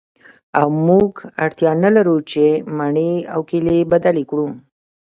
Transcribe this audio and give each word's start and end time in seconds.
او 0.59 0.67
موږ 0.87 1.11
اړتیا 1.45 1.71
نلرو 1.83 2.17
چې 2.31 2.43
مڼې 2.77 3.11
او 3.33 3.39
کیلې 3.49 3.77
بدلې 3.91 4.23
کړو 4.29 4.47